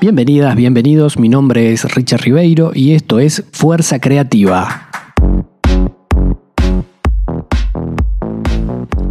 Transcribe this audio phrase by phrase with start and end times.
[0.00, 4.88] Bienvenidas, bienvenidos, mi nombre es Richard Ribeiro y esto es Fuerza Creativa.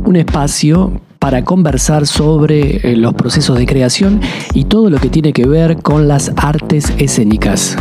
[0.04, 4.20] Un espacio para conversar sobre eh, los procesos de creación
[4.56, 7.78] y todo lo que tiene que ver con las artes escénicas.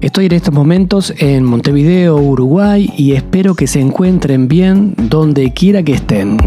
[0.00, 5.82] Estoy en estos momentos en Montevideo, Uruguay y espero que se encuentren bien donde quiera
[5.82, 6.38] que estén.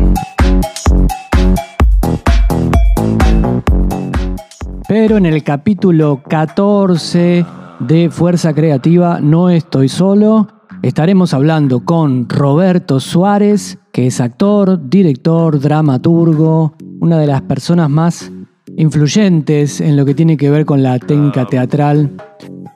[4.97, 7.45] Pero en el capítulo 14
[7.81, 10.47] de Fuerza Creativa no estoy solo.
[10.83, 18.31] Estaremos hablando con Roberto Suárez, que es actor, director, dramaturgo, una de las personas más
[18.77, 22.11] influyentes en lo que tiene que ver con la técnica teatral.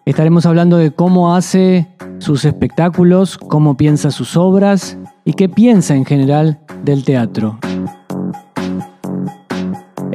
[0.06, 6.04] Estaremos hablando de cómo hace sus espectáculos, cómo piensa sus obras y qué piensa en
[6.04, 7.60] general del teatro.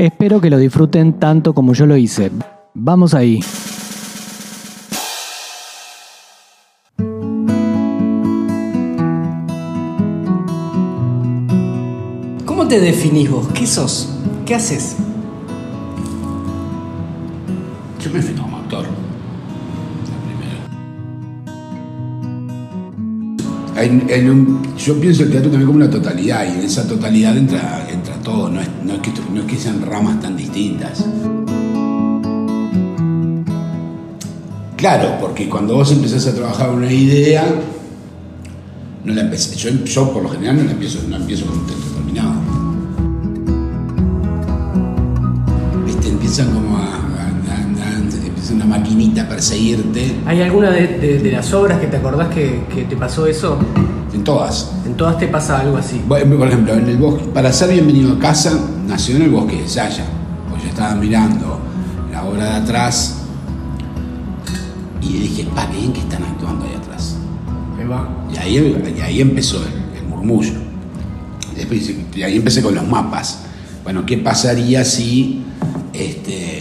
[0.05, 2.31] Espero que lo disfruten tanto como yo lo hice.
[2.75, 3.41] Vamos ahí.
[12.45, 13.49] ¿Cómo te definís vos?
[13.55, 14.11] ¿Qué sos?
[14.45, 14.97] ¿Qué haces?
[17.99, 18.44] Yo me defino
[24.79, 28.49] Yo pienso el teatro también como una totalidad y en esa totalidad entra, entra todo,
[28.49, 29.01] no es, no, es
[29.47, 31.05] que, sean ramas tan distintas.
[34.77, 37.45] Claro, porque cuando vos empezás a trabajar una idea,
[39.05, 41.67] no la empecé, yo, yo por lo general no la empiezo, no empiezo con un
[41.67, 41.94] texto
[49.23, 53.27] perseguirte ¿Hay alguna de, de- de las obras que te acordás que, que te pasó
[53.27, 53.57] eso?
[54.13, 54.71] en todas.
[54.87, 56.01] En todas te pasa algo así.
[56.07, 58.53] Bueno, Por ejemplo, en el bosque, para ser bienvenido a casa,
[58.87, 60.05] nació en el bosque de Saya.
[60.51, 61.59] Pues yo estaba mirando
[62.13, 63.17] la obra de atrás
[65.03, 67.17] y dije, pa, qué bien que están actuando ahí atrás.
[67.79, 68.09] Ahí va.
[68.33, 70.53] Y ahí, y ahí empezó el, el murmullo.
[71.57, 73.41] Después, y ahí empecé con los mapas.
[73.83, 75.43] Bueno, ¿qué pasaría si,
[75.93, 76.54] este,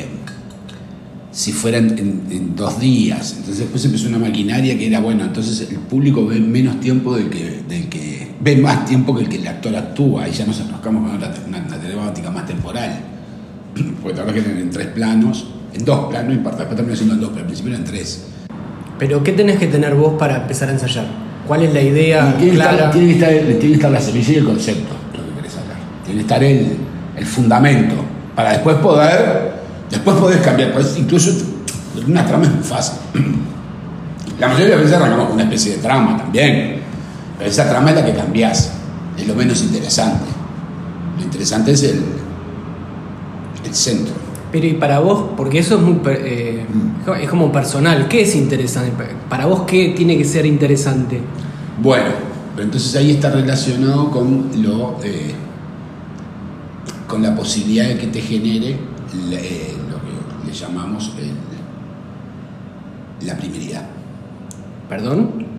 [1.34, 3.34] si fueran en, en dos días?
[3.38, 7.30] Entonces después empezó una maquinaria que era, bueno, entonces el público ve menos tiempo del
[7.30, 10.24] que, del que ve más tiempo que el que el actor actúa.
[10.24, 13.00] Ahí ya nos enroscamos con otra, una, una temática más temporal.
[14.04, 17.22] Porque ahora que eran en tres planos, en dos planos, y después terminó siendo en
[17.22, 18.28] dos, pero al principio eran tres.
[19.00, 21.06] Pero ¿qué tenés que tener vos para empezar a ensayar?
[21.48, 24.00] ¿Cuál es la idea Y tiene, que estar, tiene, que estar, tiene que estar la
[24.00, 25.78] semilla y el concepto, lo que querés hablar.
[26.06, 26.78] Tiene que estar el,
[27.18, 27.96] el fundamento.
[28.36, 29.53] Para después poder.
[29.94, 30.74] Después podés cambiar.
[30.98, 31.32] Incluso
[32.08, 32.98] una trama es muy fácil.
[34.40, 36.78] La mayoría de las veces arrancamos con una especie de trama también.
[37.38, 38.72] Pero esa trama es la que cambiás.
[39.18, 40.26] Es lo menos interesante.
[41.18, 42.02] Lo interesante es el,
[43.66, 44.14] el centro.
[44.52, 46.66] Pero y para vos, porque eso es muy eh,
[47.22, 48.92] es como personal, ¿qué es interesante?
[49.30, 51.20] Para vos, ¿qué tiene que ser interesante?
[51.82, 52.10] Bueno,
[52.56, 55.34] pero entonces ahí está relacionado con lo eh,
[57.08, 58.78] con la posibilidad de que te genere
[59.30, 59.74] la- eh,
[60.54, 61.36] le llamamos el-
[63.28, 63.86] la primeridad.
[64.88, 65.58] ¿Perdón?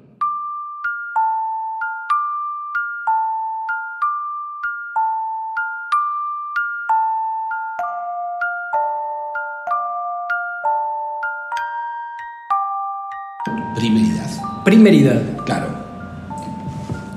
[13.74, 14.30] Primeridad,
[14.64, 15.20] Primeridad.
[15.44, 15.66] claro.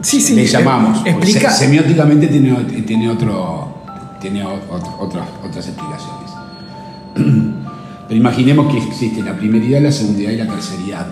[0.02, 0.36] Sí, sí.
[0.36, 1.06] le llamamos.
[1.06, 1.52] Explica.
[1.52, 3.74] se- semióticamente tiene, tiene otro
[4.20, 6.32] tiene otras, otras explicaciones.
[8.08, 11.06] Pero imaginemos que existe la primeridad, la segundidad y la terceridad.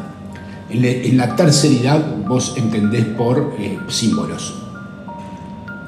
[0.70, 4.62] En, la- en la terceridad vos entendés por eh, símbolos.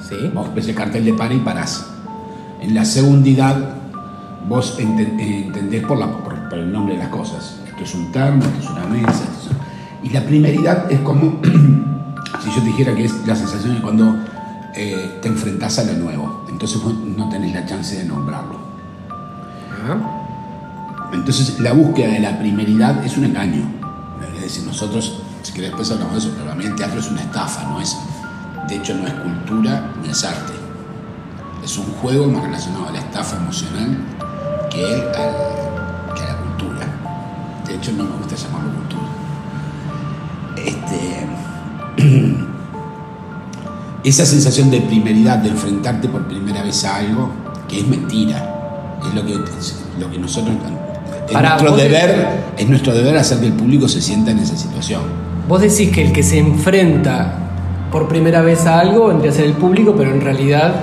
[0.07, 0.16] Sí.
[0.34, 1.85] Vos ves el cartel de para y parás.
[2.62, 3.75] En la segundidad,
[4.47, 4.84] vos eh,
[5.45, 7.57] entendés por, la, por, por el nombre de las cosas.
[7.68, 9.10] Esto es un termo, esto es una mesa.
[9.12, 11.39] esto es- Y la primeridad es como,
[12.44, 14.15] si yo te dijera que es la sensación de cuando
[14.75, 16.45] eh, te enfrentás a lo nuevo.
[16.50, 18.60] Entonces vos no tenés la chance de nombrarlo.
[19.83, 20.17] Ajá.
[21.13, 23.63] Entonces la búsqueda de la primeridad es un engaño.
[24.36, 27.21] Es decir, nosotros, si que después hablamos de eso, pero mí el teatro es una
[27.21, 27.98] estafa, no es,
[28.68, 30.54] de hecho no es cultura ni es arte.
[31.63, 33.98] Es un juego más relacionado a la estafa emocional
[34.69, 36.88] que, al- que a la cultura.
[37.65, 39.07] De hecho no me gusta llamarlo cultura.
[40.56, 41.27] Este,
[44.03, 47.30] esa sensación de primeridad, de enfrentarte por primera vez a algo,
[47.68, 50.56] que es mentira, es lo que, es lo que nosotros...
[51.29, 52.27] Es nuestro, deber,
[52.57, 55.01] es nuestro deber hacer que el público se sienta en esa situación.
[55.47, 57.33] Vos decís que el que se enfrenta
[57.91, 60.74] por primera vez a algo vendría a ser el público, pero en realidad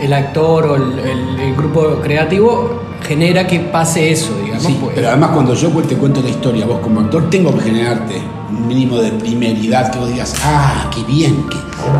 [0.00, 0.98] el actor o el,
[1.40, 4.64] el grupo creativo genera que pase eso, digamos.
[4.64, 4.92] Sí, pues.
[4.94, 8.66] pero además cuando yo te cuento la historia, vos como actor, tengo que generarte un
[8.66, 11.56] mínimo de primeridad que vos digas, ah, qué bien, que,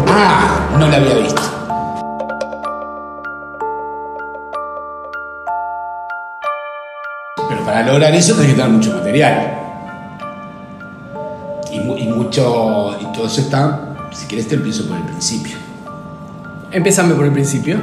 [0.09, 1.62] ah, no la había visto.
[7.83, 9.59] Para lograr eso tenés que tener mucho material.
[11.71, 15.57] Y, y mucho, y todo eso está, si querés te empiezo por el principio.
[16.71, 17.81] Empezame por el principio.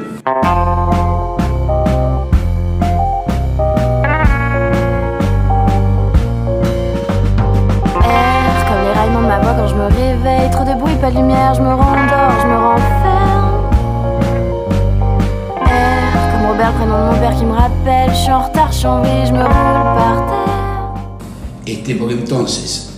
[21.90, 22.92] Este, porque entonces,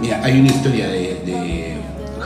[0.00, 1.76] mira, hay una historia de, de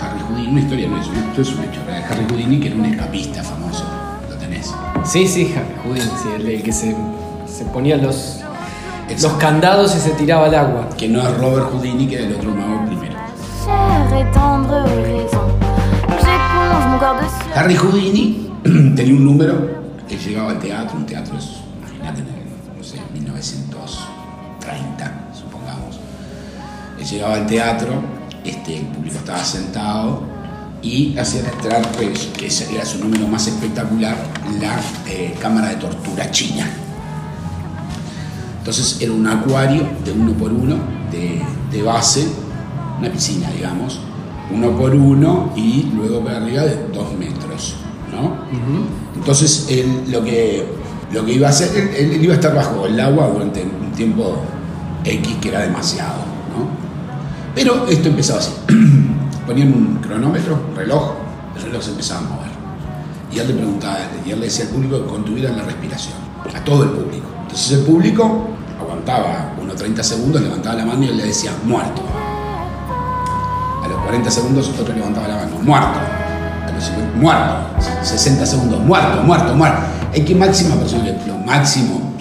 [0.00, 2.76] Harry Houdini, una historia no es, esto es un hecho, de Harry Houdini que era
[2.76, 3.84] un escapista famoso,
[4.30, 4.72] lo tenés.
[5.04, 6.96] Sí, sí, Harry Houdini, sí, el, el que se,
[7.46, 8.40] se ponía los,
[9.20, 10.88] los candados y se tiraba al agua.
[10.96, 13.14] Que no es Robert Houdini, que era el otro mago primero.
[17.54, 18.50] Harry Houdini
[18.96, 19.68] tenía un número,
[20.08, 21.11] él llegaba al teatro, un teatro
[27.04, 28.02] llegaba al teatro,
[28.44, 30.22] este, el público estaba sentado
[30.82, 34.16] y hacían entrar, pues, que era su número más espectacular,
[34.60, 36.66] la eh, cámara de tortura china.
[38.58, 40.76] Entonces era un acuario de uno por uno,
[41.10, 42.26] de, de base,
[42.98, 44.00] una piscina, digamos,
[44.52, 47.74] uno por uno y luego para arriba de dos metros,
[48.12, 48.36] ¿no?
[49.16, 50.64] Entonces él lo que,
[51.12, 54.36] lo que iba a hacer, él, iba a estar bajo el agua durante un tiempo
[55.04, 56.21] X que era demasiado.
[57.54, 58.52] Pero esto empezaba así.
[59.46, 61.12] Ponían un cronómetro, reloj,
[61.56, 62.52] el reloj se empezaba a mover.
[63.32, 66.14] Y él le preguntaba, y él le decía al público que contuvieran la respiración,
[66.54, 67.26] a todo el público.
[67.42, 68.48] Entonces el público
[68.80, 72.02] aguantaba unos 30 segundos, levantaba la mano y él le decía, muerto.
[73.82, 75.98] A los 40 segundos otro levantaba la mano, muerto.
[76.66, 77.82] A los 50, muerto.
[78.02, 79.82] 60 segundos, muerto, muerto, muerto.
[80.12, 82.12] Hay que máxima persona, lo máximo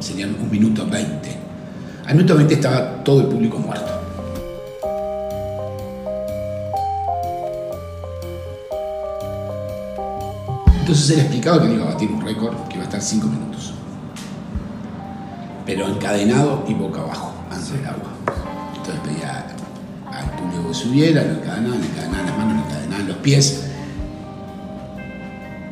[0.00, 1.36] serían un minuto 20.
[2.06, 3.97] Al minuto 20 estaba todo el público muerto.
[10.88, 13.26] Entonces él explicaba que él iba a batir un récord que iba a estar 5
[13.26, 13.74] minutos.
[15.66, 18.08] Pero encadenado y boca abajo, antes del agua.
[18.74, 19.46] Entonces pedía
[20.10, 23.64] al público que subiera, lo encadenaban, le encadenaban las manos, le encadenaban los pies.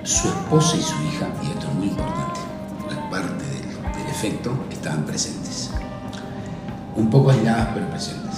[0.02, 2.40] Su esposa y su hija, y esto es muy importante,
[2.90, 5.70] es parte del, del efecto, estaban presentes.
[6.94, 8.34] Un poco aisladas, pero presentes.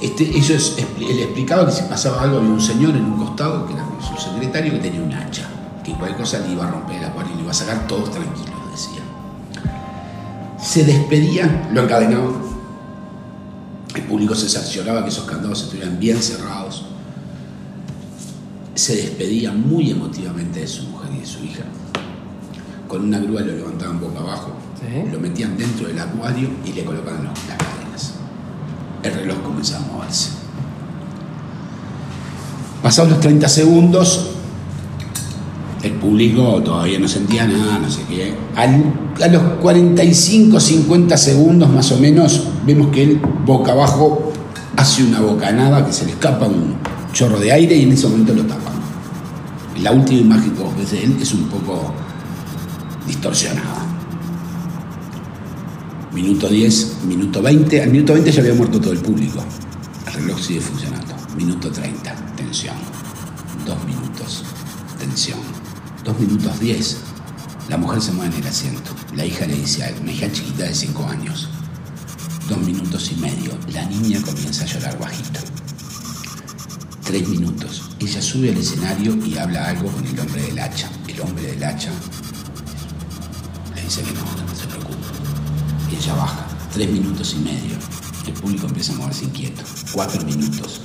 [0.00, 3.74] Este, ellos, él explicaba que si pasaba algo había un señor en un costado, que
[3.74, 5.46] era su secretario, que tenía un hacha,
[5.84, 8.10] que cualquier cosa le iba a romper el acuario y le iba a sacar todos
[8.10, 9.02] tranquilos, decía.
[10.60, 12.34] Se despedían, lo encadenaban.
[13.94, 16.86] El público se cercioraba que esos candados estuvieran bien cerrados.
[18.74, 21.64] Se despedía muy emotivamente de su mujer y de su hija.
[22.88, 25.10] Con una grúa lo levantaban boca abajo, Sí.
[25.12, 28.12] lo metían dentro del acuario y le colocaban las cadenas.
[29.02, 30.30] El reloj comenzaba a moverse.
[32.82, 34.31] Pasados los 30 segundos,
[36.02, 38.34] público todavía no sentía nada, no sé qué.
[38.56, 44.32] A los 45, 50 segundos más o menos, vemos que él boca abajo
[44.76, 46.74] hace una bocanada que se le escapa un
[47.12, 48.74] chorro de aire y en ese momento lo tapan.
[49.80, 51.94] La última imagen que vos ves de él es un poco
[53.06, 53.86] distorsionada.
[56.12, 57.82] Minuto 10, minuto 20.
[57.82, 59.42] Al minuto 20 ya había muerto todo el público.
[60.06, 61.14] El reloj sigue funcionando.
[61.36, 62.76] Minuto 30, tensión.
[63.66, 64.42] Dos minutos,
[64.98, 65.61] tensión.
[66.04, 66.96] Dos minutos 10.
[67.68, 68.90] La mujer se mueve en el asiento.
[69.14, 71.48] La hija le dice algo, una hija chiquita de 5 años.
[72.48, 73.56] Dos minutos y medio.
[73.72, 75.38] La niña comienza a llorar bajito.
[77.04, 77.90] Tres minutos.
[78.00, 80.90] Ella sube al escenario y habla algo con el hombre del hacha.
[81.06, 81.92] El hombre del hacha
[83.76, 84.96] le dice que no, no se preocupe.
[85.88, 86.48] Y ella baja.
[86.72, 87.76] Tres minutos y medio.
[88.26, 89.62] El público empieza a moverse inquieto.
[89.92, 90.80] Cuatro minutos.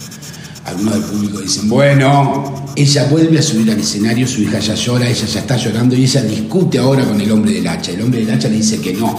[0.68, 5.08] Algunos del público dicen, bueno, ella vuelve a subir al escenario, su hija ya llora,
[5.10, 7.94] ella ya está llorando y ella discute ahora con el hombre del hacha.
[7.94, 9.16] El hombre del hacha le dice que no.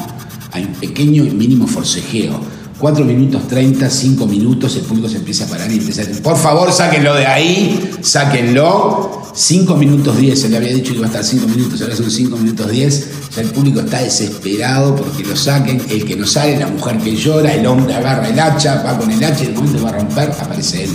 [0.53, 2.39] Hay un pequeño y mínimo forcejeo.
[2.79, 6.23] Cuatro minutos treinta, cinco minutos, el público se empieza a parar y empieza a decir,
[6.23, 9.23] por favor, sáquenlo de ahí, sáquenlo.
[9.35, 12.11] Cinco minutos diez, se le había dicho que iba a estar cinco minutos, ahora son
[12.11, 13.09] cinco minutos diez.
[13.35, 15.83] Ya el público está desesperado porque lo saquen.
[15.89, 19.11] El que no sale, la mujer que llora, el hombre agarra el hacha, va con
[19.11, 20.91] el hacha y en el momento va a romper, aparece él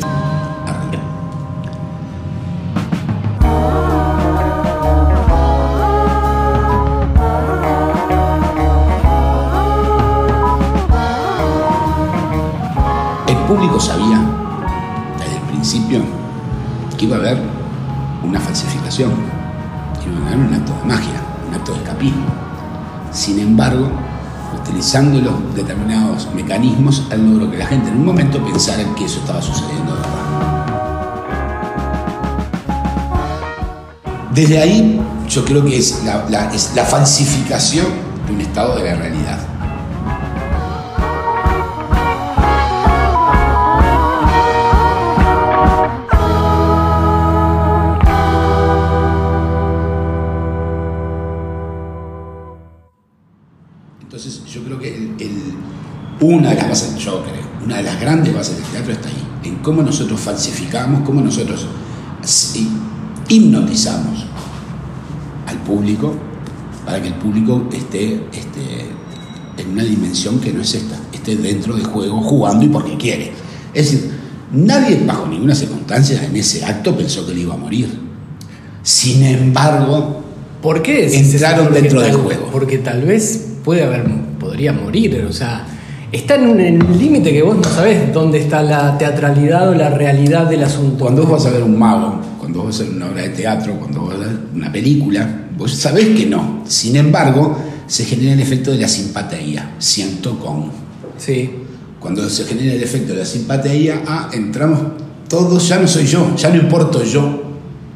[17.16, 17.38] haber
[18.24, 19.12] una falsificación,
[20.06, 22.26] iba a haber un acto de magia, un acto de escapismo.
[23.12, 23.90] Sin embargo,
[24.60, 29.20] utilizando los determinados mecanismos, él logró que la gente en un momento pensara que eso
[29.20, 30.20] estaba sucediendo de verdad.
[34.34, 37.86] Desde ahí yo creo que es la falsificación
[38.28, 39.53] de un estado de la realidad.
[56.26, 59.24] Una de las bases, yo creo, una de las grandes bases del teatro está ahí,
[59.44, 61.66] en cómo nosotros falsificamos, cómo nosotros
[62.24, 62.70] sí,
[63.30, 64.26] hipnotizamos
[65.48, 66.14] al público
[66.86, 68.88] para que el público esté, esté
[69.58, 73.32] en una dimensión que no es esta, esté dentro de juego jugando y porque quiere.
[73.74, 74.12] Es decir,
[74.52, 78.00] nadie bajo ninguna circunstancia en ese acto pensó que le iba a morir.
[78.82, 80.24] Sin embargo,
[80.64, 82.50] ¿Por qué Entraron dentro del juego.
[82.50, 84.06] Porque tal vez puede haber,
[84.40, 85.68] podría morir, o sea,
[86.14, 90.46] está en un límite que vos no sabés dónde está la teatralidad o la realidad
[90.48, 91.06] del asunto.
[91.06, 93.30] Cuando vos vas a ver un mago, cuando vos vas a ver una obra de
[93.30, 96.64] teatro, cuando vos vas a ver una película, vos sabés que no.
[96.68, 99.76] Sin embargo, se genera el efecto de la simpatía.
[99.80, 100.72] Siento con.
[101.18, 101.50] Sí.
[102.00, 104.80] Cuando se genera el efecto de la simpatía, ah, entramos
[105.28, 107.42] todos, ya no soy yo, ya no importo yo,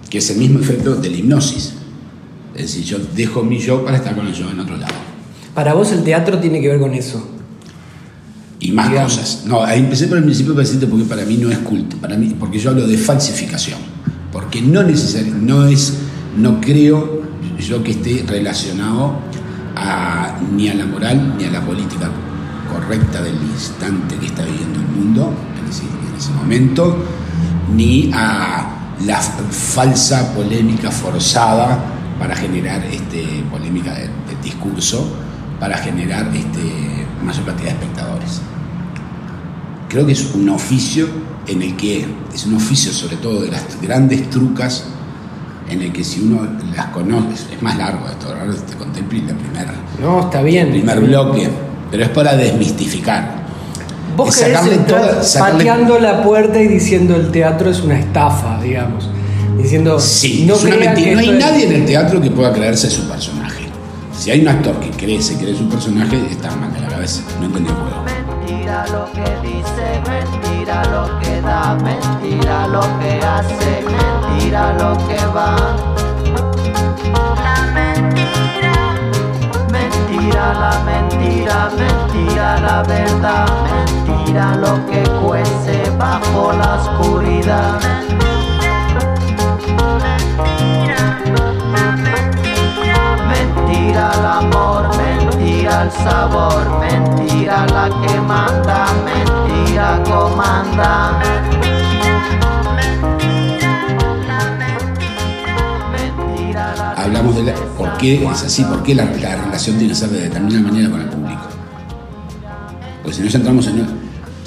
[0.09, 1.74] que es el mismo efecto de la hipnosis.
[2.55, 4.93] Es decir, yo dejo mi yo para estar con el yo en otro lado.
[5.53, 7.37] Para vos el teatro tiene que ver con eso.
[8.60, 9.14] Y más Digamos.
[9.14, 9.44] cosas.
[9.46, 12.36] No, ahí empecé por el principio presente porque para mí no es culto, para mí,
[12.40, 13.78] porque yo hablo de falsificación.
[14.32, 15.94] Porque no necesari- no es,
[16.38, 17.22] no creo
[17.60, 19.20] yo que esté relacionado
[19.76, 22.10] a, ni a la moral ni a la política
[22.72, 25.34] correcta del instante que está viviendo el mundo
[25.64, 26.98] en ese, en ese momento,
[27.76, 31.78] ni a la falsa polémica forzada
[32.20, 35.08] para generar este, polémica de, de discurso,
[35.60, 36.97] para generar este,
[37.27, 38.41] mayor cantidad de espectadores.
[39.89, 41.07] Creo que es un oficio
[41.48, 44.84] en el que es un oficio sobre todo de las grandes trucas
[45.69, 46.41] en el que si uno
[46.75, 50.67] las conoce es más largo esto ahora te contemplé la primera No, está bien.
[50.67, 51.50] el primer bloque
[51.89, 53.46] pero es para desmistificar.
[54.17, 57.98] Vos Es querés entrar toda- sacarle- pateando la puerta y diciendo el teatro es una
[58.00, 59.10] estafa, digamos.
[59.57, 61.13] Diciendo, sí no es una mentira.
[61.13, 63.67] no hay es- nadie en el teatro que pueda creerse su personaje.
[64.17, 67.72] Si hay un actor que cree se cree su personaje está mal cabeza no entendió
[67.74, 74.74] el juego Mentira lo que dice, mentira lo que da, mentira lo que hace, mentira
[74.74, 75.56] lo que va.
[77.44, 78.75] La mentira,
[79.72, 83.48] mentira la mentira, mentira la verdad,
[84.06, 87.80] mentira lo que cuece bajo la oscuridad.
[93.27, 94.76] Mentira el amor,
[95.67, 101.19] mentira el sabor, mentira la que manda, mentira comanda.
[105.91, 109.93] Mentira la hablamos de la, por qué es así, por qué la, la relación tiene
[109.93, 111.41] que ser de determinada manera con el público.
[113.03, 113.88] Porque si no ya entramos en...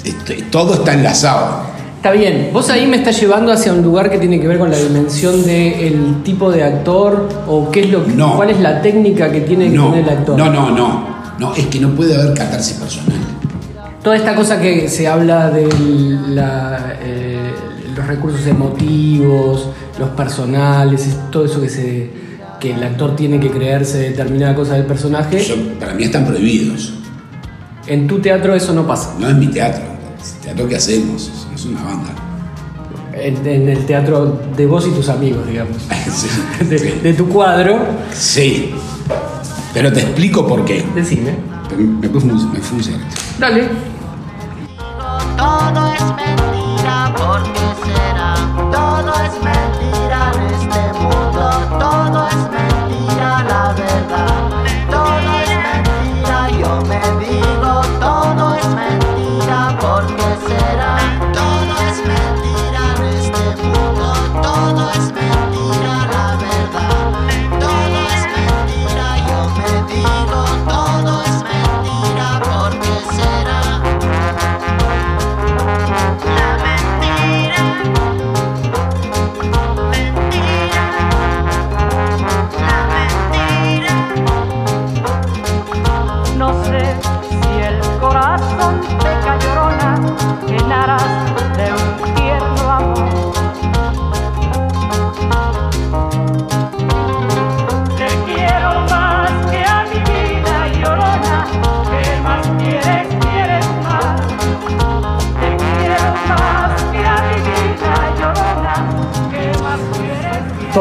[0.03, 1.70] esto- todo está enlazado.
[2.01, 4.71] Está bien, vos ahí me estás llevando hacia un lugar que tiene que ver con
[4.71, 8.35] la dimensión del tipo de actor o qué es lo que, No.
[8.37, 10.35] cuál es la técnica que tiene que tener el actor.
[10.35, 11.11] no, no, no.
[11.37, 13.19] No, es que no puede haber catarsis personal.
[14.03, 15.69] Toda esta cosa que se habla de
[16.29, 17.37] la, eh,
[17.95, 19.67] los recursos emotivos,
[19.99, 22.09] los personales, es todo eso que se
[22.59, 25.39] que el actor tiene que creerse determinada cosa del personaje.
[25.79, 26.93] Para mí están prohibidos.
[27.85, 29.13] En tu teatro eso no pasa.
[29.19, 29.83] No es mi teatro.
[30.19, 31.40] Es el teatro que hacemos.
[31.61, 32.09] Es una banda.
[33.13, 35.77] En, en el teatro de vos y tus amigos, digamos.
[36.11, 36.27] Sí.
[36.65, 37.77] De, de tu cuadro,
[38.13, 38.73] Sí.
[39.71, 40.83] Pero te explico por qué.
[40.95, 41.35] decime.
[41.77, 42.99] Me, me serio.
[43.39, 43.90] Dale.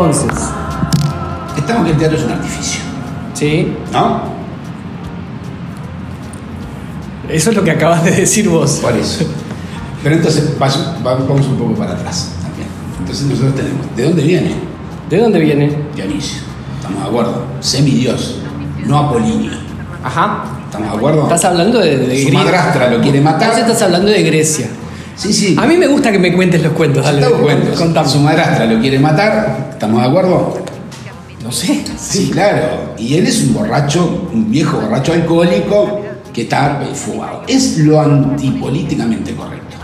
[0.06, 0.48] Entonces,
[1.58, 2.80] Estamos que el teatro es un artificio,
[3.34, 4.22] sí, ¿no?
[7.28, 8.78] eso es lo que acabas de decir vos.
[8.82, 9.24] Por eso.
[10.02, 12.66] Pero entonces vamos un poco para atrás también.
[12.98, 14.54] Entonces nosotros tenemos, ¿de dónde viene?
[15.10, 15.76] ¿De dónde viene?
[15.94, 16.40] Dionisio.
[16.78, 17.44] ¿Estamos de acuerdo?
[17.60, 18.38] Semidios,
[18.86, 19.52] no Apolinio.
[20.02, 20.44] Ajá.
[20.64, 21.22] ¿Estamos de acuerdo?
[21.24, 23.42] Estás hablando de, de Su madrastra lo quiere matar.
[23.42, 24.68] Entonces estás hablando de Grecia.
[25.14, 25.56] Sí, sí.
[25.58, 27.22] A mí me gusta que me cuentes los cuentos, dale.
[27.28, 27.78] Cuentos.
[27.78, 28.08] contame.
[28.08, 29.69] Su madrastra lo quiere matar.
[29.80, 30.58] ¿Estamos de acuerdo?
[31.42, 31.82] No sé.
[31.98, 32.92] Sí, claro.
[32.98, 36.02] Y él es un borracho, un viejo borracho alcohólico
[36.34, 37.44] que está fugado.
[37.48, 39.76] Es lo antipolíticamente correcto.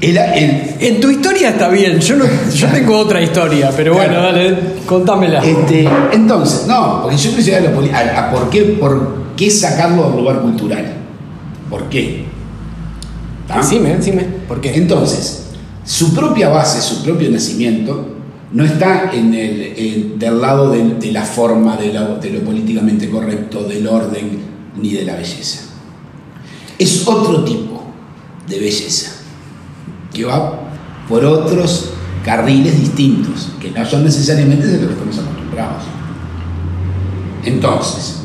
[0.00, 4.14] El, el- En tu historia está bien, yo, no, yo tengo otra historia, pero bueno,
[4.14, 4.26] Claro.
[4.32, 5.38] dale, contámela.
[5.44, 10.16] este, entonces, no, porque yo quisiera a, a- a por, qué, por qué sacarlo del
[10.16, 10.94] lugar cultural.
[11.70, 12.24] ¿Por qué?
[13.46, 13.58] ¿Tá?
[13.58, 14.22] Decime, decime.
[14.48, 14.74] ¿Por qué?
[14.74, 15.49] Entonces,
[15.90, 18.06] su propia base, su propio nacimiento,
[18.52, 23.64] no está en el, del lado de, la forma, de lo, de lo políticamente correcto,
[23.64, 24.38] del orden,
[24.80, 25.62] ni de la belleza.
[26.78, 27.82] Es otro tipo
[28.46, 29.10] de belleza,
[30.14, 30.60] que va
[31.08, 31.90] por otros
[32.24, 35.82] carriles distintos, que no son necesariamente de los que estamos acostumbrados.
[37.44, 38.20] Entonces,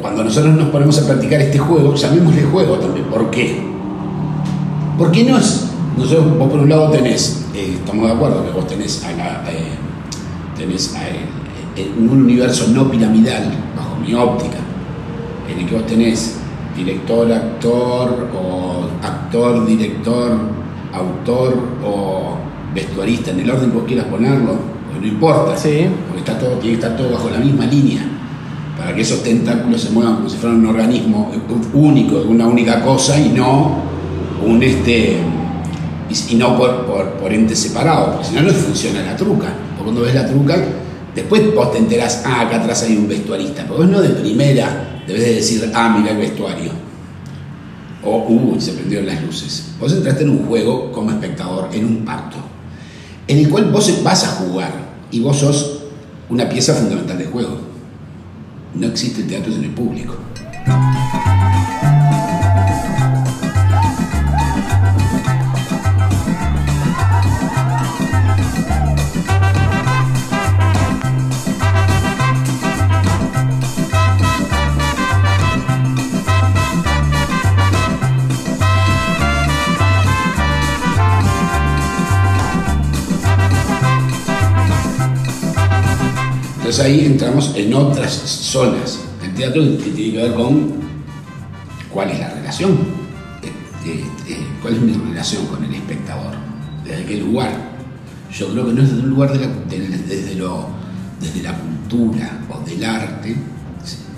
[0.00, 3.04] cuando nosotros nos ponemos a practicar este juego, llamémosle juego también.
[3.08, 3.60] ¿Por qué?
[4.96, 5.65] Porque no es.
[5.96, 9.50] Nosotros, vos por un lado tenés, eh, estamos de acuerdo que vos tenés, a la,
[9.50, 9.72] eh,
[10.56, 10.94] tenés
[11.74, 14.58] en un universo no piramidal, bajo mi óptica,
[15.50, 16.36] en el que vos tenés
[16.76, 20.38] director, actor, o actor, director,
[20.92, 22.36] autor o
[22.74, 24.56] vestuarista, en el orden que vos quieras ponerlo,
[24.92, 25.86] porque no importa, Sí.
[26.08, 28.06] porque está todo, tiene que estar todo bajo la misma línea,
[28.76, 31.32] para que esos tentáculos se muevan como si fueran un organismo
[31.72, 33.76] único, una única cosa y no
[34.46, 35.16] un este
[36.08, 39.48] y, no por, por, por entes separados, porque si no no funciona la truca.
[39.76, 40.56] Porque cuando ves la truca,
[41.14, 45.02] después vos te enterás, ah, acá atrás hay un vestuarista, pero vos no de primera
[45.06, 46.70] debes de decir, ah, mira el vestuario.
[48.04, 49.74] O, uh, se prendieron las luces.
[49.80, 52.36] Vos entraste en un juego como espectador, en un pacto,
[53.26, 54.72] en el cual vos vas a jugar
[55.10, 55.80] y vos sos
[56.28, 57.58] una pieza fundamental del juego.
[58.74, 60.16] No existe el teatro sin el público.
[86.66, 90.72] Entonces ahí entramos en otras zonas del teatro que tiene que ver con
[91.92, 92.72] cuál es la relación,
[93.44, 93.52] Eh,
[93.86, 96.32] eh, eh, cuál es mi relación con el espectador,
[96.84, 97.52] desde qué lugar.
[98.36, 100.66] Yo creo que no es desde un lugar la, de- desde, lo,
[101.20, 103.36] desde la cultura o del arte.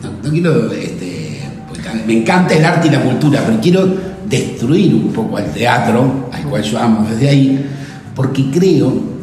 [0.02, 3.94] No, quiero, este, porque me encanta el arte y la cultura, pero quiero
[4.26, 7.66] destruir un poco al teatro, al cual yo amo desde ahí,
[8.14, 9.17] porque creo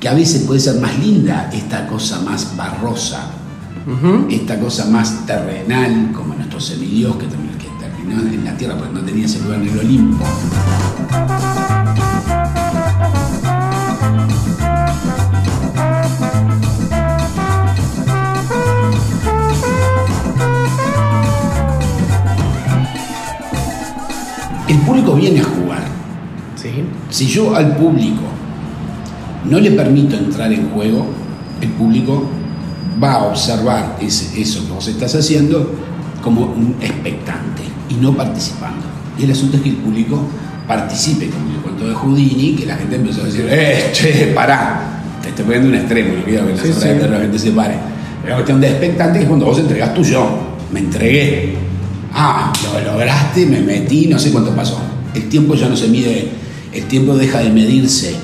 [0.00, 3.30] que a veces puede ser más linda esta cosa más barrosa,
[4.28, 9.00] esta cosa más terrenal, como nuestro semidios que, que terminó en la tierra porque no
[9.00, 10.24] tenía ese lugar en el Olimpo.
[24.68, 25.84] El público viene a jugar.
[26.56, 26.84] Sí.
[27.08, 28.35] Si yo al público
[29.50, 31.06] no le permito entrar en juego,
[31.60, 32.24] el público
[33.02, 35.70] va a observar ese- eso que vos estás haciendo
[36.22, 38.84] como un expectante y no participando.
[39.18, 40.20] Y el asunto es que el público
[40.66, 45.02] participe, como el cuento de Houdini, que la gente empezó a decir, ¡eh, che, pará!
[45.22, 46.88] Te estoy poniendo un extremo, no quiero que las Sí, sí.
[46.88, 47.74] de la gente se pare.
[48.24, 50.56] Una cuestión de expectante que es cuando vos entregás tu yo.
[50.72, 51.56] Me entregué.
[52.12, 54.80] Ah, lo lograste, me metí, no sé cuánto pasó.
[55.14, 56.28] El tiempo ya no se mide,
[56.72, 58.16] el tiempo deja de medirse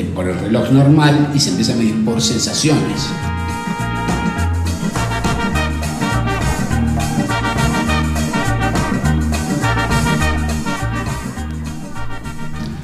[0.00, 3.08] por el reloj normal y se empieza a medir por sensaciones.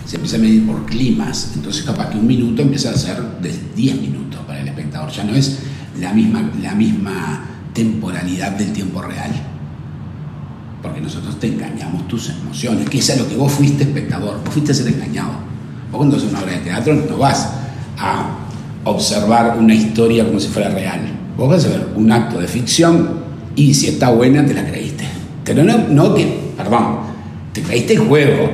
[0.07, 3.55] Se empieza a medir por climas, entonces capaz que un minuto empieza a ser de
[3.75, 5.61] 10 minutos para el espectador, ya no es
[5.99, 9.31] la misma, la misma temporalidad del tiempo real
[10.83, 14.55] porque nosotros te engañamos tus emociones, que es a lo que vos fuiste espectador, vos
[14.55, 15.48] fuiste a ser engañado.
[15.91, 17.49] Vos cuando haces una obra de teatro no vas
[17.99, 18.31] a
[18.85, 21.01] observar una historia como si fuera real.
[21.37, 23.09] Vos vas a ver un acto de ficción
[23.55, 25.05] y si está buena te la creíste.
[25.45, 26.99] Pero no, no que, perdón,
[27.53, 28.51] te creíste el juego.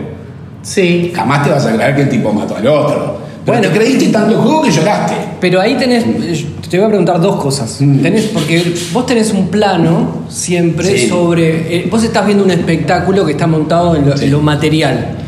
[0.62, 1.12] Sí.
[1.14, 3.18] Jamás te vas a creer que el tipo mató al otro.
[3.44, 3.72] Pero Bueno.
[3.72, 5.14] te creíste tanto juego que lloraste.
[5.40, 7.76] Pero ahí tenés, eh, te voy a preguntar dos cosas.
[7.80, 7.98] Mm.
[7.98, 11.08] Tenés, porque vos tenés un plano siempre Sí.
[11.08, 11.76] sobre.
[11.76, 14.24] eh, vos estás viendo un espectáculo que está montado en lo, Sí.
[14.24, 15.18] en lo material.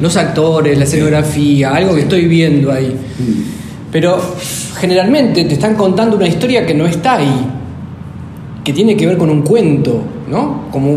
[0.00, 2.88] Los actores, la escenografía, algo que estoy viendo ahí.
[3.18, 3.42] Mm.
[3.92, 4.18] Pero
[4.78, 7.46] generalmente te están contando una historia que no está ahí.
[8.62, 10.64] Que tiene que ver con un cuento, ¿no?
[10.72, 10.92] Como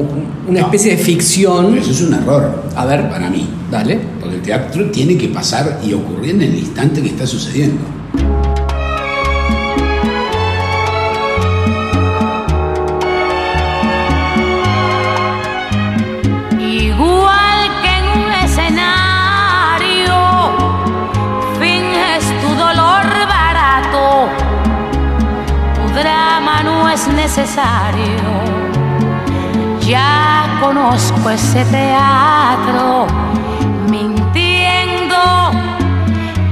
[0.47, 0.65] una No.
[0.65, 1.77] especie de ficción.
[1.77, 2.63] Eso es un error.
[2.75, 3.07] A ver.
[3.09, 3.47] Para mí.
[3.71, 3.99] Dale.
[4.19, 7.77] Porque el teatro tiene que pasar y ocurrir en el instante que está sucediendo.
[27.29, 28.17] Necesario.
[29.87, 33.05] Ya conozco ese teatro,
[33.87, 35.15] mintiendo,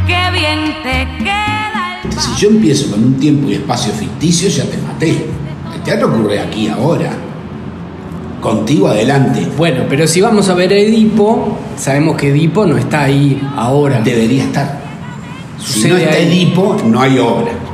[0.05, 4.65] que bien te queda el Si yo empiezo con un tiempo y espacio ficticio, ya
[4.65, 5.25] te maté.
[5.73, 7.11] El teatro ocurre aquí, ahora.
[8.39, 9.47] Contigo adelante.
[9.57, 14.01] Bueno, pero si vamos a ver Edipo, sabemos que Edipo no está ahí ahora.
[14.01, 14.79] Debería estar.
[15.59, 16.27] Si no está ahí.
[16.27, 17.66] Edipo, no hay obra.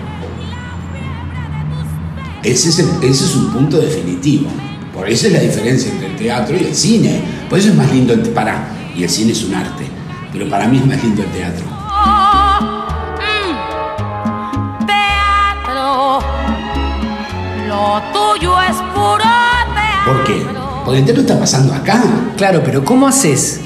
[2.44, 4.50] Ese es, el- ese es un punto definitivo.
[4.94, 7.22] Por eso es la diferencia entre el teatro y el cine.
[7.50, 9.88] Por eso es más lindo el para y el cine es un arte.
[10.32, 11.66] Pero para mí es más lindo el teatro.
[13.20, 14.86] Mm.
[14.86, 16.20] Teatro,
[17.68, 20.06] lo tuyo es puro teatro.
[20.06, 20.46] ¿Por qué?
[20.86, 22.04] Porque el teatro está pasando acá.
[22.38, 23.62] Claro, pero ¿cómo haces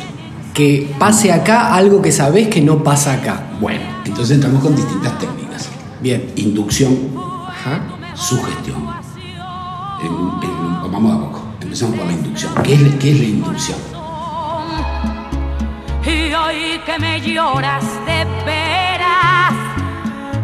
[0.54, 3.44] que pase acá algo que sabés que no pasa acá?
[3.60, 5.68] Bueno, entonces entramos con distintas técnicas.
[6.02, 6.32] Bien.
[6.36, 6.96] Inducción,
[7.48, 7.82] Ajá.
[8.18, 8.88] Sugestión.
[10.02, 11.42] En- en- vamos a poco.
[11.62, 12.54] Empezamos por la inducción.
[12.64, 13.78] ¿Qué es, qué es la inducción?
[16.06, 19.54] Y hoy que me lloras de veras,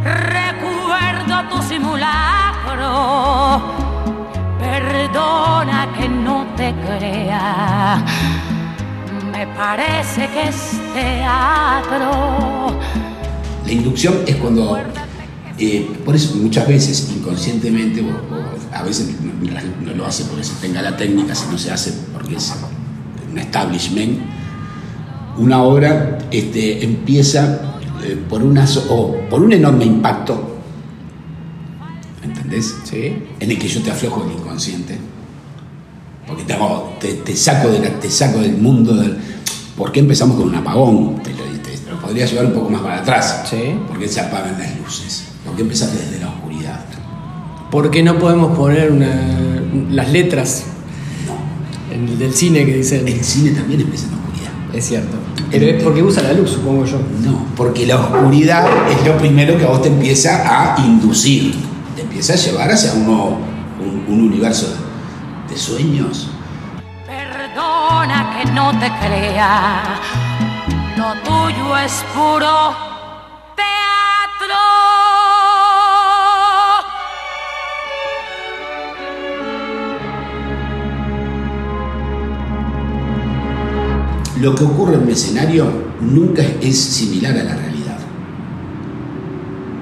[0.03, 3.61] recuerdo tu simulacro.
[4.59, 8.03] Perdona que no te crea,
[9.31, 12.11] me parece que es teatro.
[13.65, 14.77] La inducción es cuando,
[15.59, 20.53] eh, por eso muchas veces inconscientemente, o, o a veces no, lo hace porque se
[20.55, 22.53] tenga la técnica, sino se hace porque es
[23.31, 24.19] un establishment,
[25.37, 30.57] una obra este, empieza eh, por, una, o por un enorme impacto,
[32.23, 32.75] ¿entendés?
[32.83, 33.15] Sí.
[33.39, 34.97] En el que yo te aflojo el inconsciente.
[36.27, 39.17] Porque te, hago- te, te saco de la- te saco del mundo del.
[39.77, 41.21] ¿Por qué empezamos con un apagón?
[41.23, 43.43] Te lo, te lo podría llevar un poco más para atrás.
[43.49, 43.75] Sí.
[43.87, 45.25] ¿Por qué se apagan las luces?
[45.53, 46.79] ¿Por qué empezaste desde la oscuridad?
[47.69, 49.61] ¿Por qué no podemos poner una-
[49.91, 50.63] las letras
[51.27, 51.93] No.
[51.95, 53.07] en el del cine que dicen?
[53.07, 54.51] El cine también empieza en la oscuridad.
[54.75, 55.15] Es cierto.
[55.51, 56.97] Pero es porque usa la luz, supongo yo.
[57.23, 61.53] No, porque la oscuridad es lo primero que a vos te empieza a inducir.
[61.95, 63.37] Te empieza a llevar hacia uno,
[63.79, 64.69] un, un universo
[65.47, 66.29] de, de sueños.
[67.05, 69.99] Perdona que no te crea,
[70.97, 72.71] lo tuyo es puro
[84.39, 85.67] Lo que ocurre en un escenario
[86.01, 87.97] nunca es similar a la realidad.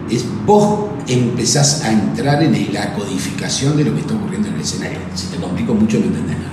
[0.10, 4.62] Es vos empezás a entrar en la codificación de lo que está ocurriendo en el
[4.62, 5.00] escenario.
[5.16, 6.50] Si te complico mucho no entendés nada.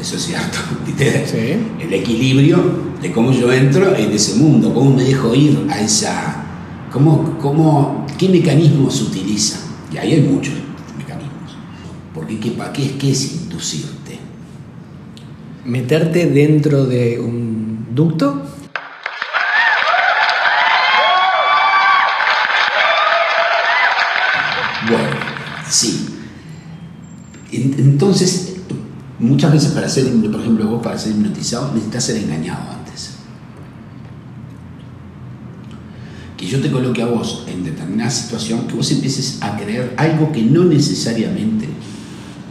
[0.00, 0.58] Eso es cierto.
[0.96, 1.56] Sí.
[1.80, 2.58] El equilibrio
[3.02, 6.42] de cómo yo entro en ese mundo, cómo me dejo ir a esa...
[6.92, 9.60] Cómo, cómo, ¿Qué mecanismos se utilizan?
[9.92, 10.54] Y ahí hay muchos
[10.96, 11.56] mecanismos.
[12.14, 13.95] Porque ¿qué, qué, es- qué es inducirte?
[15.66, 18.42] Meterte dentro de un ducto.
[24.88, 25.16] Bueno,
[25.68, 26.06] sí.
[27.52, 28.56] En- Entonces,
[29.18, 33.10] muchas veces para ser, por ejemplo, vos para ser hipnotizado necesitas ser engañado antes.
[36.36, 40.32] Que yo te coloque a vos en determinada situación, que vos empieces a creer algo
[40.32, 41.66] que no necesariamente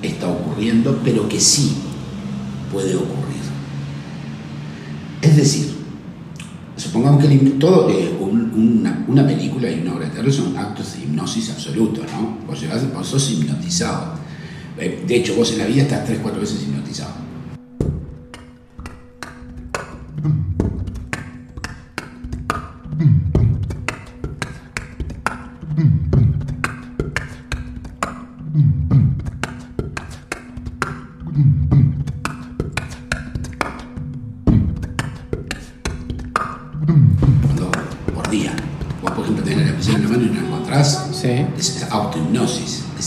[0.01, 1.78] está ocurriendo, pero que sí
[2.76, 3.46] puede ocurrir.
[5.22, 5.74] Es decir,
[6.76, 8.52] supongamos que todo, eh, un-
[9.08, 12.38] una, película y una obra de teatro son actos de hipnosis absolutos, ¿no?
[12.46, 12.62] Vos,
[12.94, 14.16] vos sos hipnotizado.
[14.78, 17.14] Eh, De hecho, vos en la vida estás tres, cuatro veces hipnotizado.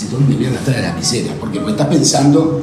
[0.08, 1.34] Es decir, ¿dónde mierda está la lapicera?
[1.38, 2.62] Porque, porque estás pensando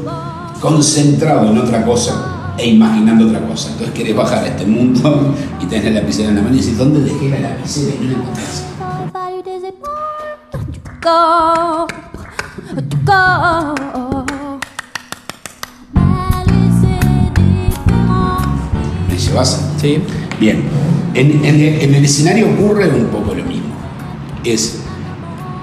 [0.59, 3.69] concentrado en otra cosa e imaginando otra cosa.
[3.71, 6.77] Entonces querés bajar a este mundo y tenés la lapicera en la mano y decís,
[6.77, 7.95] ¿dónde dejé la lapicera?
[8.01, 8.63] Y no la encontrás.
[19.07, 19.61] ¿Me llevas?
[19.79, 20.01] Sí.
[20.39, 20.63] Bien,
[21.13, 23.73] en, en el escenario ocurre un poco lo mismo.
[24.43, 24.84] Es,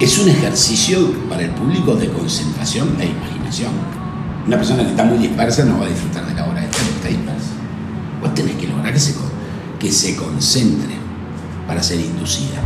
[0.03, 3.71] es un ejercicio para el público de concentración e imaginación.
[4.45, 6.89] Una persona que está muy dispersa no va a disfrutar de la obra de teatro,
[6.97, 7.51] está dispersa.
[8.21, 9.15] Vos tenés que lograr que se,
[9.79, 10.97] que se concentre
[11.69, 12.61] para ser inducida.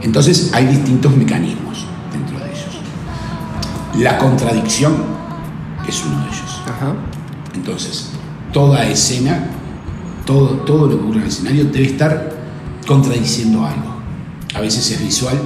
[0.00, 2.80] Entonces hay distintos mecanismos dentro de ellos.
[3.98, 4.94] La contradicción
[5.86, 6.62] es uno de ellos.
[7.54, 8.08] Entonces,
[8.54, 9.50] toda escena,
[10.26, 12.32] todo, todo lo que ocurre en el escenario debe estar
[12.86, 13.96] contradiciendo algo.
[14.54, 15.38] A veces es visual,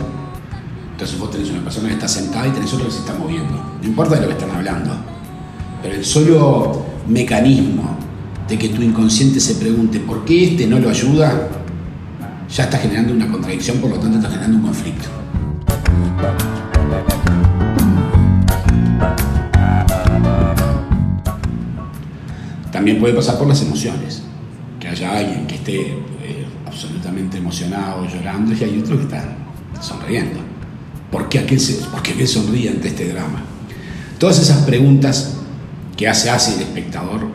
[0.93, 3.53] entonces vos tenés una persona que está sentada y tenés otra que se está moviendo.
[3.81, 4.91] No importa de lo que están hablando,
[5.83, 7.97] pero el solo mecanismo
[8.49, 11.49] de que tu inconsciente se pregunte por qué este no lo ayuda,
[12.49, 15.09] ya está generando una contradicción, por lo tanto está generando un conflicto.
[22.73, 24.23] También puede pasar por las emociones.
[25.01, 29.35] Haya alguien que esté eh, absolutamente emocionado, llorando, y hay otro que está
[29.81, 30.41] sonriendo.
[31.11, 33.43] ¿Por qué aquel, se, por qué aquel sonríe ante este drama?
[34.19, 35.37] Todas esas preguntas
[35.97, 37.29] que hace, hace el espectador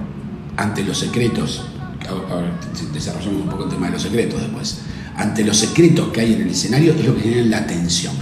[0.58, 1.66] ante los secretos,
[2.08, 2.60] ahora
[2.94, 4.82] desarrollamos un poco el tema de los secretos después,
[5.18, 8.14] ante los secretos que hay en el escenario es lo que genera la tensión.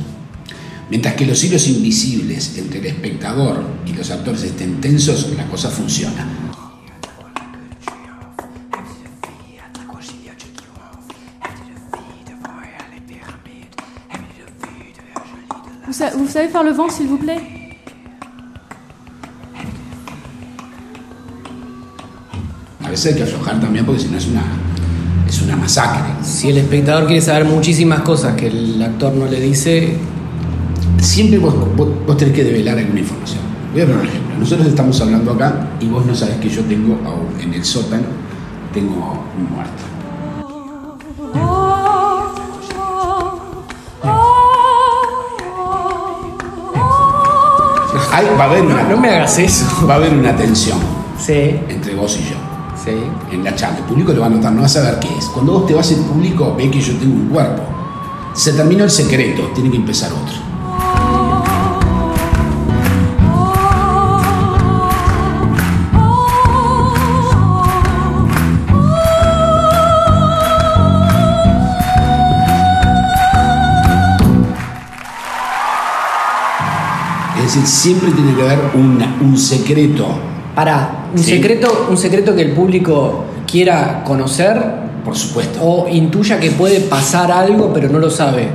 [0.89, 5.69] Mientras que los hilos invisibles entre el espectador y los actores estén tensos, la cosa
[5.69, 6.42] funciona.
[16.13, 17.41] Vous, sa- vous savez faire le vent, s'il vous plaît
[22.85, 24.43] A veces hay que aflojar también porque si no es una,
[25.27, 26.01] es una masacre.
[26.23, 29.97] Si el espectador quiere saber muchísimas cosas que el actor no le dice,
[31.01, 33.39] Siempre vos, vos, vos tenés que develar alguna información.
[33.73, 34.35] Voy a poner un ejemplo.
[34.39, 38.05] Nosotros estamos hablando acá y vos no sabés que yo tengo aún en el sótano
[38.73, 39.83] tengo un muerto.
[48.37, 49.65] Va a haber una, no me hagas eso.
[49.87, 50.77] va a haber una tensión
[51.19, 52.35] Sí, entre vos y yo.
[52.83, 52.91] sí.
[53.31, 53.77] en la charla.
[53.79, 55.25] El público lo va a notar, no va a saber qué es.
[55.25, 57.63] Cuando vos te vas en público, ve que yo tengo un cuerpo.
[58.33, 60.35] Se terminó el secreto, tiene que empezar otro.
[77.53, 80.07] Decir, siempre tiene que haber una- un secreto
[80.55, 81.31] Para, un Sí.
[81.31, 84.55] secreto, un secreto que el público quiera conocer
[85.03, 85.59] Por supuesto.
[85.63, 88.49] o intuya que puede pasar algo pero no lo sabe.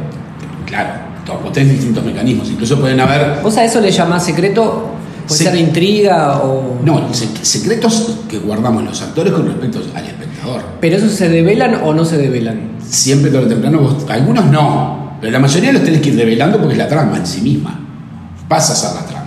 [0.64, 0.90] Claro,
[1.26, 2.48] todos vos tenés distintos mecanismos.
[2.50, 3.40] Incluso pueden haber.
[3.42, 4.90] ¿Vos a eso le llamás secreto?
[5.26, 5.44] ¿Puede Sí.
[5.44, 6.78] ser intriga o...?
[6.84, 10.62] No, sec- secretos que guardamos los actores con respecto al espectador.
[10.80, 12.60] ¿Pero esos se develan o no se develan?
[12.88, 16.58] Siempre tarde o temprano, vos, algunos no, pero la mayoría los tenés que ir develando
[16.58, 17.78] porque es la trama en sí misma.
[18.48, 19.24] Pasa a ser la trama.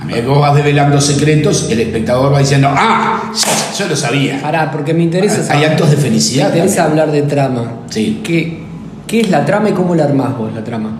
[0.00, 3.32] A medida que vos vas develando secretos, el espectador va diciendo, ¡ah!
[3.34, 4.40] Yo, yo lo sabía.
[4.40, 5.40] Pará, porque me interesa...
[5.40, 7.00] Hay saber- actos de felicidad Me interesa también.
[7.00, 7.72] hablar de trama.
[7.90, 8.20] Sí.
[8.24, 8.62] ¿Qué,
[9.06, 10.90] ¿Qué es la trama y cómo la armás vos, la trama?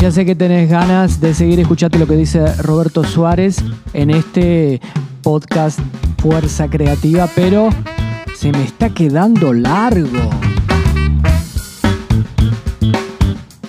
[0.00, 4.80] Ya sé que tenés ganas de seguir escuchando lo que dice Roberto Suárez en este
[5.20, 5.78] podcast
[6.22, 7.68] Fuerza Creativa, pero
[8.34, 10.30] se me está quedando largo.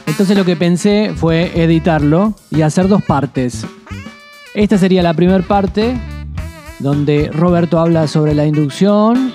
[0.08, 3.66] Entonces lo que pensé fue editarlo y hacer dos partes.
[4.54, 6.00] Esta sería la primera parte,
[6.80, 9.34] donde Roberto habla sobre la inducción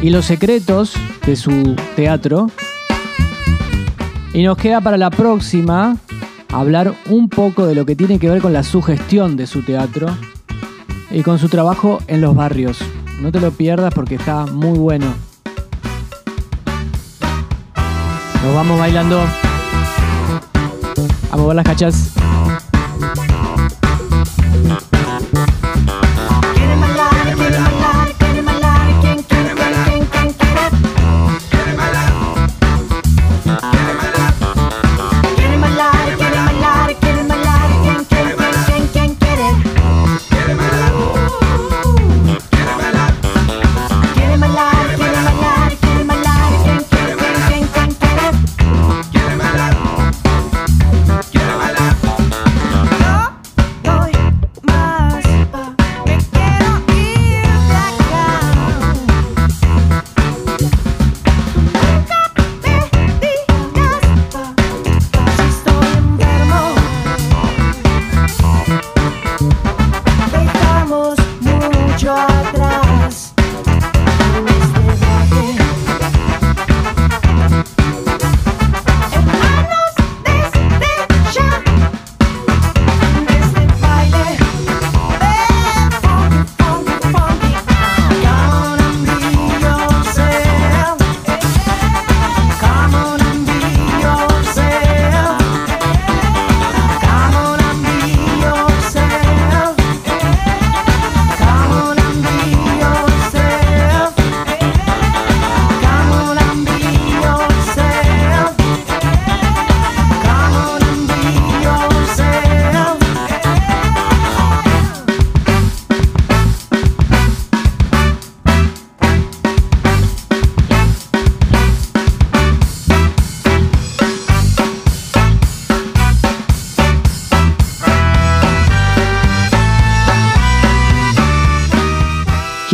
[0.00, 0.94] y los secretos
[1.26, 2.52] de su teatro.
[4.36, 5.96] Y nos queda para la próxima
[6.52, 10.08] hablar un poco de lo que tiene que ver con la sugestión de su teatro
[11.10, 12.78] y con su trabajo en los barrios.
[13.22, 15.06] No te lo pierdas porque está muy bueno.
[18.44, 19.22] Nos vamos bailando.
[21.30, 22.15] A mover las cachas.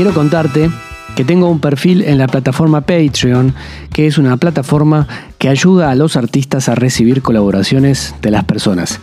[0.02, 0.68] Quiero contarte
[1.14, 3.54] que tengo un perfil en la plataforma Patreon,
[3.92, 5.06] que es una plataforma
[5.38, 8.98] que ayuda a los artistas a recibir colaboraciones de las personas.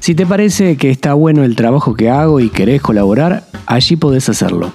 [0.00, 4.28] Si te parece que está bueno el trabajo que hago y querés colaborar, allí podés
[4.28, 4.72] hacerlo.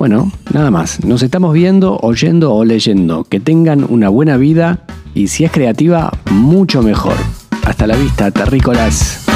[0.00, 1.04] Bueno, nada más.
[1.04, 3.24] Nos estamos viendo, oyendo o leyendo.
[3.24, 4.78] Que tengan una buena vida
[5.14, 7.16] y si es creativa, mucho mejor.
[7.66, 9.29] Hasta la vista, terrícolas.